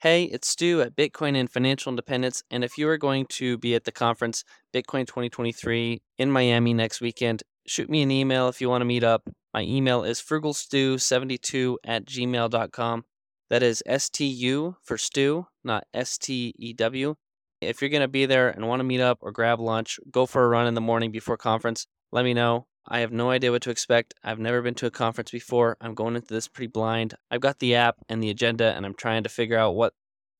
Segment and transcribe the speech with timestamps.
[0.00, 2.44] Hey, it's Stu at Bitcoin and Financial Independence.
[2.52, 7.00] And if you are going to be at the conference, Bitcoin 2023 in Miami next
[7.00, 9.28] weekend, shoot me an email if you want to meet up.
[9.52, 13.04] My email is frugalstu72 at gmail.com.
[13.50, 17.16] That is S T U for Stu, not S T E W.
[17.60, 20.26] If you're going to be there and want to meet up or grab lunch, go
[20.26, 21.88] for a run in the morning before conference.
[22.12, 22.67] Let me know.
[22.90, 24.14] I have no idea what to expect.
[24.24, 25.76] I've never been to a conference before.
[25.80, 27.14] I'm going into this pretty blind.
[27.30, 29.92] I've got the app and the agenda, and I'm trying to figure out what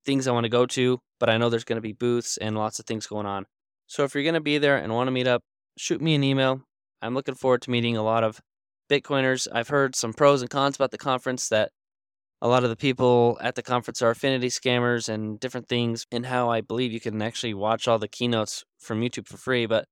[0.07, 2.57] things I want to go to, but I know there's going to be booths and
[2.57, 3.45] lots of things going on.
[3.87, 5.43] So if you're going to be there and want to meet up,
[5.77, 6.63] shoot me an email.
[7.03, 8.41] I'm looking forward to meeting a lot of
[8.91, 9.47] Bitcoiners.
[9.53, 11.71] I've heard some pros and cons about the conference that
[12.41, 16.25] a lot of the people at the conference are affinity scammers and different things, and
[16.25, 19.67] how I believe you can actually watch all the keynotes from YouTube for free.
[19.67, 19.85] But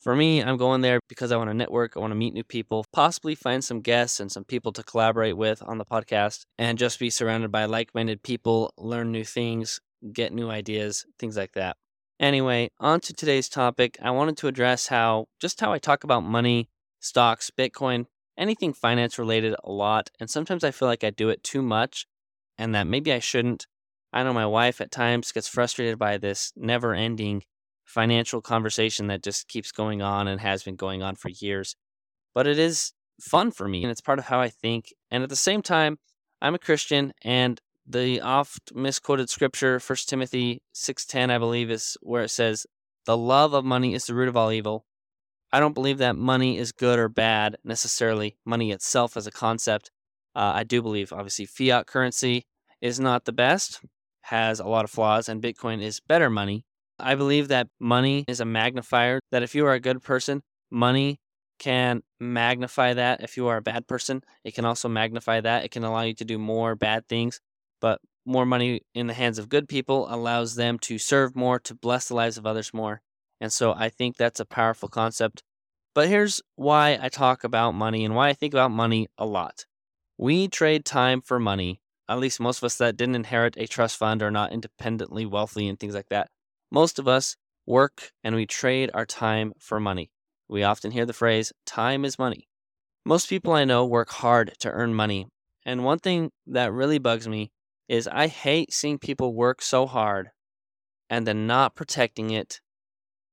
[0.00, 2.44] for me, I'm going there because I want to network, I want to meet new
[2.44, 6.78] people, possibly find some guests and some people to collaborate with on the podcast, and
[6.78, 9.80] just be surrounded by like minded people, learn new things,
[10.12, 11.76] get new ideas, things like that.
[12.20, 13.96] Anyway, on to today's topic.
[14.02, 16.68] I wanted to address how just how I talk about money,
[17.00, 20.10] stocks, Bitcoin, anything finance related a lot.
[20.18, 22.06] And sometimes I feel like I do it too much
[22.56, 23.66] and that maybe I shouldn't.
[24.12, 27.42] I know my wife at times gets frustrated by this never ending
[27.88, 31.74] financial conversation that just keeps going on and has been going on for years.
[32.34, 34.92] But it is fun for me and it's part of how I think.
[35.10, 35.98] And at the same time,
[36.40, 42.22] I'm a Christian and the oft misquoted scripture 1 Timothy 6:10 I believe is where
[42.22, 42.66] it says
[43.06, 44.84] the love of money is the root of all evil.
[45.50, 49.90] I don't believe that money is good or bad necessarily, money itself as a concept.
[50.36, 52.44] Uh, I do believe obviously fiat currency
[52.82, 53.80] is not the best,
[54.24, 56.66] has a lot of flaws and Bitcoin is better money
[56.98, 61.18] I believe that money is a magnifier, that if you are a good person, money
[61.58, 63.22] can magnify that.
[63.22, 65.64] If you are a bad person, it can also magnify that.
[65.64, 67.40] It can allow you to do more bad things,
[67.80, 71.74] but more money in the hands of good people allows them to serve more, to
[71.74, 73.00] bless the lives of others more.
[73.40, 75.42] And so I think that's a powerful concept.
[75.94, 79.66] But here's why I talk about money and why I think about money a lot.
[80.16, 81.80] We trade time for money.
[82.08, 85.68] At least most of us that didn't inherit a trust fund are not independently wealthy
[85.68, 86.28] and things like that.
[86.70, 87.36] Most of us
[87.66, 90.10] work and we trade our time for money.
[90.48, 92.48] We often hear the phrase, time is money.
[93.04, 95.28] Most people I know work hard to earn money.
[95.64, 97.52] And one thing that really bugs me
[97.88, 100.30] is I hate seeing people work so hard
[101.08, 102.60] and then not protecting it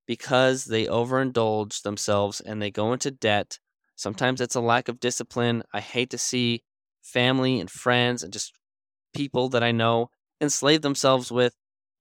[0.06, 3.60] because they overindulge themselves and they go into debt.
[3.96, 5.64] Sometimes it's a lack of discipline.
[5.74, 6.64] I hate to see
[7.02, 8.54] family and friends and just
[9.14, 10.10] people that I know
[10.42, 11.56] enslave themselves with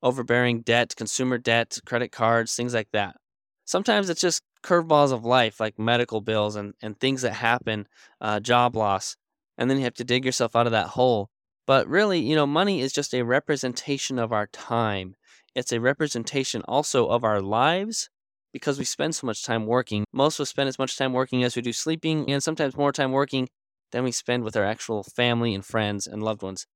[0.05, 3.17] overbearing debt, consumer debt, credit cards, things like that.
[3.65, 7.89] Sometimes it's just curveballs of life, like medical bills and, and things that happen,
[8.21, 9.17] uh, job loss,
[9.59, 11.31] and then you have to dig yourself out of that hole.
[11.67, 15.15] But really, you know, money is just a representation of our time.
[15.55, 18.11] It's a representation also of our lives
[18.53, 20.05] because we spend so much time working.
[20.13, 22.93] Most of us spend as much time working as we do sleeping, and sometimes more
[22.93, 23.49] time working
[23.93, 26.67] than we spend with our actual family and friends and loved ones.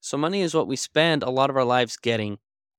[0.00, 2.38] So, money is what we spend a lot of our lives getting.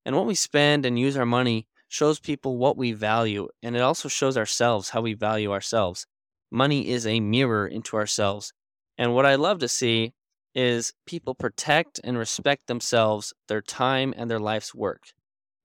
[0.10, 3.84] And what we spend and use our money shows people what we value, and it
[3.84, 6.08] also shows ourselves how we value ourselves.
[6.50, 8.52] Money is a mirror into ourselves.
[8.98, 10.16] And what I love to see
[10.56, 15.14] is people protect and respect themselves, their time, and their life's work.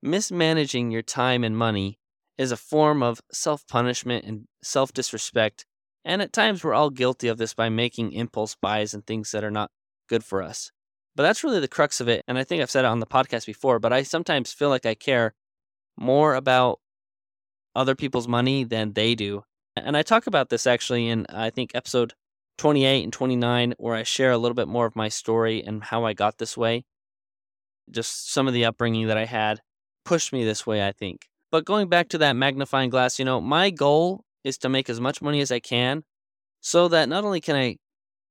[0.03, 1.99] Mismanaging your time and money
[2.37, 5.65] is a form of self punishment and self disrespect.
[6.05, 9.43] And at times, we're all guilty of this by making impulse buys and things that
[9.43, 9.71] are not
[10.07, 10.71] good for us.
[11.17, 12.25] But that's really the crux of it.
[12.27, 14.87] And I think I've said it on the podcast before, but I sometimes feel like
[14.87, 15.35] I care
[15.97, 16.81] more about
[17.77, 19.45] other people's money than they do.
[19.77, 22.15] And I talk about this actually in, I think, episode
[22.59, 26.05] 28 and 29, where I share a little bit more of my story and how
[26.05, 26.85] I got this way.
[27.91, 29.61] Just some of the upbringing that I had
[30.05, 31.27] pushed me this way, I think.
[31.51, 35.01] But going back to that magnifying glass, you know, my goal is to make as
[35.01, 36.05] much money as I can
[36.61, 37.77] so that not only can I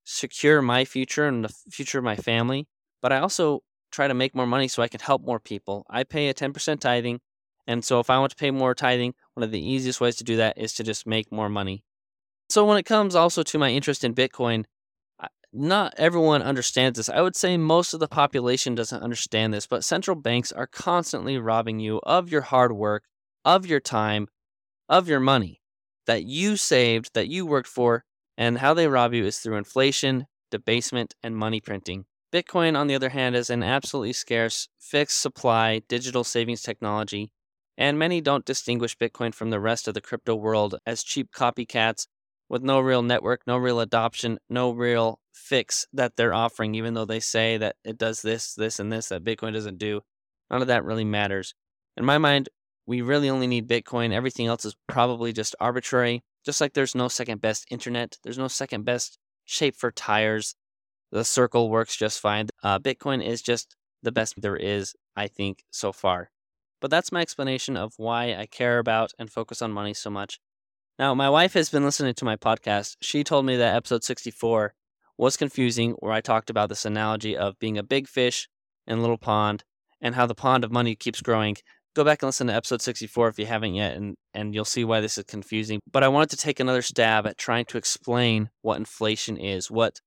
[0.03, 2.67] secure my future and the future of my family,
[3.01, 5.85] but I also try to make more money so I can help more people.
[5.89, 7.19] I pay a 10% tithing.
[7.67, 10.23] And so if I want to pay more tithing, one of the easiest ways to
[10.23, 11.83] do that is to just make more money.
[12.49, 14.65] So when it comes also to my interest in Bitcoin,
[15.53, 17.09] not everyone understands this.
[17.09, 21.37] I would say most of the population doesn't understand this, but central banks are constantly
[21.37, 23.03] robbing you of your hard work,
[23.45, 24.27] of your time,
[24.89, 25.61] of your money
[26.07, 28.03] that you saved, that you worked for,
[28.37, 32.05] and how they rob you is through inflation, debasement, and money printing.
[32.33, 37.31] Bitcoin, on the other hand, is an absolutely scarce, fixed supply digital savings technology,
[37.77, 42.07] and many don't distinguish Bitcoin from the rest of the crypto world as cheap copycats
[42.49, 47.05] with no real network, no real adoption, no real fix that they're offering, even though
[47.05, 50.01] they say that it does this, this, and this that Bitcoin doesn't do.
[50.51, 51.55] None of that really matters.
[51.97, 52.49] In my mind,
[52.85, 54.11] we really only need Bitcoin.
[54.11, 56.23] Everything else is probably just arbitrary.
[56.45, 60.55] Just like there's no second best internet, there's no second best shape for tires.
[61.11, 62.47] The circle works just fine.
[62.63, 66.31] Uh, Bitcoin is just the best there is, I think, so far.
[66.81, 70.39] But that's my explanation of why I care about and focus on money so much.
[70.99, 72.97] Now, my wife has been listening to my podcast.
[73.01, 74.73] She told me that episode 64
[75.17, 78.47] was confusing, where I talked about this analogy of being a big fish
[78.85, 79.63] in a little pond
[80.01, 81.55] and how the pond of money keeps growing.
[81.95, 84.83] Go back and listen to episode 64 if you haven't yet, and, and you'll see
[84.83, 85.79] why this is confusing.
[85.91, 89.99] But I wanted to take another stab at trying to explain what inflation is, what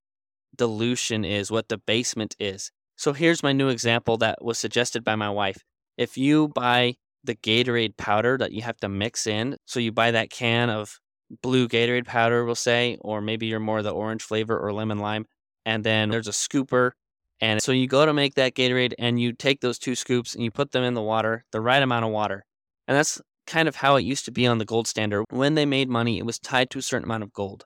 [0.56, 2.72] dilution is, what debasement is.
[2.96, 5.58] So here's my new example that was suggested by my wife.
[5.96, 10.10] If you buy the Gatorade powder that you have to mix in, so you buy
[10.10, 10.98] that can of
[11.42, 15.26] blue Gatorade powder, we'll say, or maybe you're more the orange flavor or lemon lime,
[15.64, 16.92] and then there's a scooper.
[17.40, 20.42] And so you go to make that Gatorade and you take those two scoops and
[20.42, 22.44] you put them in the water, the right amount of water.
[22.88, 25.24] And that's kind of how it used to be on the gold standard.
[25.30, 27.64] When they made money, it was tied to a certain amount of gold.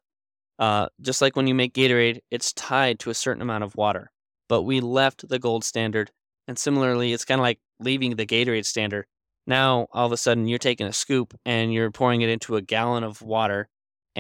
[0.59, 4.11] Uh, just like when you make Gatorade, it's tied to a certain amount of water
[4.51, 6.11] but we left the gold standard.
[6.49, 9.07] And similarly, it's kind of like leaving the Gatorade standard.
[9.47, 12.61] Now, all of a sudden, you're taking a scoop and you're pouring it into a
[12.61, 13.69] gallon of water,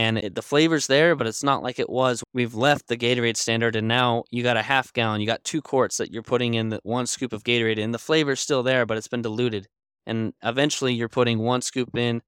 [0.01, 2.25] and it, the flavor's there, but it's not like it was.
[2.33, 5.21] We've left the Gatorade standard, and now you got a half gallon.
[5.21, 7.99] You got two quarts that you're putting in the one scoop of Gatorade, and the
[7.99, 9.69] flavor's still there, but it's been diluted.
[10.07, 12.23] And eventually, you're putting one scoop in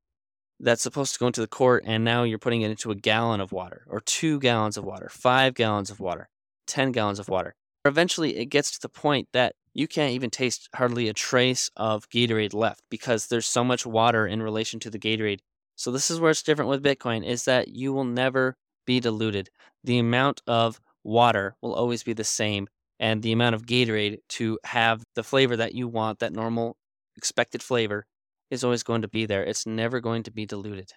[0.60, 3.40] that's supposed to go into the quart, and now you're putting it into a gallon
[3.40, 6.28] of water, or two gallons of water, five gallons of water,
[6.66, 7.54] 10 gallons of water.
[7.86, 12.06] Eventually, it gets to the point that you can't even taste hardly a trace of
[12.10, 15.40] Gatorade left because there's so much water in relation to the Gatorade.
[15.76, 19.48] So this is where it's different with Bitcoin is that you will never be diluted.
[19.84, 22.68] The amount of water will always be the same
[23.00, 26.76] and the amount of Gatorade to have the flavor that you want, that normal
[27.16, 28.06] expected flavor
[28.50, 29.42] is always going to be there.
[29.42, 30.92] It's never going to be diluted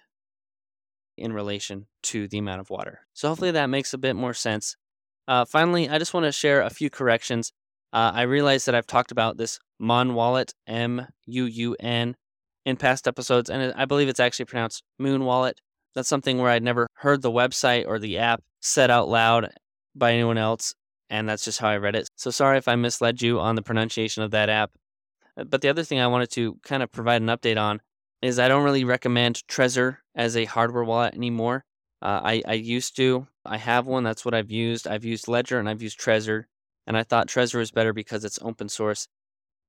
[1.16, 3.00] in relation to the amount of water.
[3.14, 4.76] So hopefully that makes a bit more sense.
[5.26, 7.52] Uh, finally, I just want to share a few corrections.
[7.92, 12.14] Uh, I realize that I've talked about this Muun Wallet, M U U N,
[12.66, 15.60] in past episodes, and I believe it's actually pronounced Moon Wallet.
[15.94, 19.48] That's something where I'd never heard the website or the app said out loud
[19.94, 20.74] by anyone else,
[21.08, 22.08] and that's just how I read it.
[22.16, 24.72] So sorry if I misled you on the pronunciation of that app.
[25.38, 27.80] Uh, but the other thing I wanted to kind of provide an update on
[28.20, 31.64] is I don't really recommend Trezor as a hardware wallet anymore.
[32.02, 33.28] Uh, I, I used to.
[33.44, 34.02] I have one.
[34.02, 34.88] That's what I've used.
[34.88, 36.44] I've used Ledger and I've used Trezor.
[36.86, 39.08] And I thought Trezor was better because it's open source.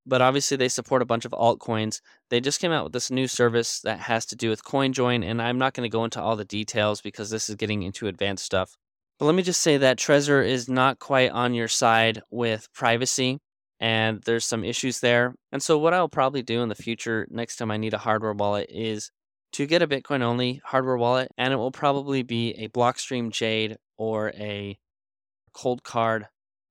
[0.08, 2.00] But obviously, they support a bunch of altcoins.
[2.30, 5.24] They just came out with this new service that has to do with CoinJoin.
[5.24, 8.08] And I'm not going to go into all the details because this is getting into
[8.08, 8.78] advanced stuff.
[9.20, 13.40] But let me just say that Trezor is not quite on your side with privacy.
[13.80, 15.36] And there's some issues there.
[15.52, 18.34] And so, what I'll probably do in the future, next time I need a hardware
[18.34, 19.12] wallet, is
[19.54, 23.78] to get a Bitcoin only hardware wallet, and it will probably be a Blockstream Jade
[23.98, 24.78] or a
[25.56, 26.26] Coldcard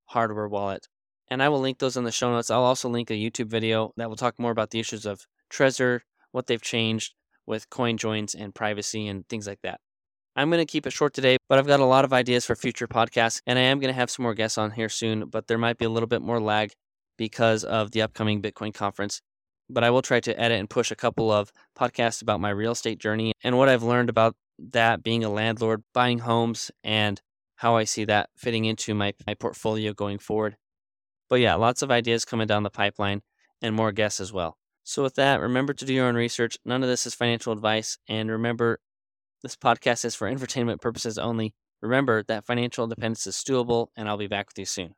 [0.06, 0.87] hardware wallet.
[1.28, 2.50] And I will link those in the show notes.
[2.50, 6.00] I'll also link a YouTube video that will talk more about the issues of Trezor,
[6.32, 7.14] what they've changed
[7.46, 9.81] with coin joins and privacy and things like that.
[10.34, 12.55] I'm going to keep it short today, but I've got a lot of ideas for
[12.55, 15.46] future podcasts, and I am going to have some more guests on here soon, but
[15.46, 16.73] there might be a little bit more lag
[17.17, 19.23] because of the upcoming Bitcoin conference
[19.69, 22.73] but I will try to edit and push a couple of podcasts about my real
[22.73, 27.21] estate journey and what I've learned about that being a landlord, buying homes, and
[27.56, 30.56] how I see that fitting into my, my portfolio going forward.
[31.30, 33.23] But yeah, lots of ideas coming down the pipeline
[33.62, 34.59] and more guests as well.
[34.85, 36.59] So, with that, remember to do your own research.
[36.64, 37.99] None of this is financial advice.
[38.09, 38.80] And remember,
[39.42, 41.54] this podcast is for entertainment purposes only.
[41.83, 44.97] Remember that financial independence is doable, and I'll be back with you soon.